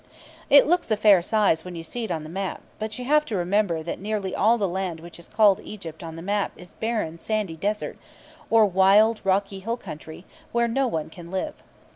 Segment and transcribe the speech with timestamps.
[0.49, 3.23] It looks a fair size when you see it on the map; but you have
[3.25, 6.73] to remember that nearly all the land which is called Egypt on the map is
[6.73, 7.99] barren sandy desert,
[8.49, 11.53] or wild rocky hill country, where no one can live.